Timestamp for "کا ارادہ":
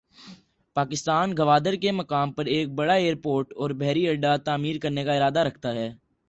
5.03-5.39